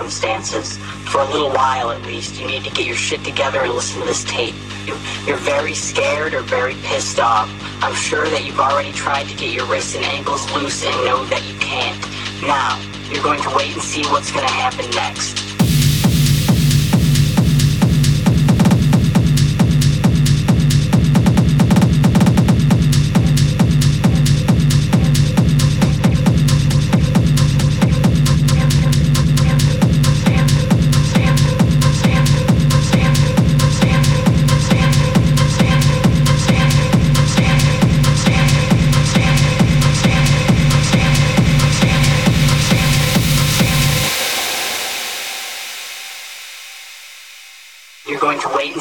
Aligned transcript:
circumstances. 0.00 0.78
For 1.10 1.20
a 1.20 1.24
little 1.30 1.50
while 1.50 1.90
at 1.90 2.02
least, 2.02 2.40
you 2.40 2.46
need 2.46 2.64
to 2.64 2.70
get 2.70 2.86
your 2.86 2.96
shit 2.96 3.22
together 3.24 3.60
and 3.60 3.72
listen 3.72 4.00
to 4.00 4.06
this 4.06 4.24
tape. 4.24 4.54
You- 4.86 4.96
You're 5.26 5.36
very 5.36 5.74
scared 5.74 6.32
or 6.34 6.40
very 6.40 6.74
pissed 6.82 7.20
off. 7.20 7.50
I'm 7.82 7.94
sure 7.94 8.26
that 8.28 8.44
you've 8.44 8.60
already 8.60 8.92
tried 8.92 9.28
to 9.28 9.34
get 9.34 9.50
your 9.50 9.66
wrists 9.66 9.94
and 9.94 10.04
ankles 10.04 10.50
loose 10.52 10.84
and 10.84 10.94
know 11.04 11.24
that 11.26 11.42
you 11.44 11.54
can't. 11.58 12.00
Now, 12.42 12.80
you're 13.10 13.22
going 13.22 13.42
to 13.42 13.50
wait 13.50 13.72
and 13.74 13.82
see 13.82 14.02
what's 14.06 14.30
going 14.32 14.46
to 14.46 14.52
happen 14.52 14.88
next. 14.90 15.49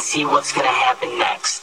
See 0.09 0.25
what's 0.25 0.51
to 0.65 0.71
happen 0.71 1.19
next. 1.19 1.58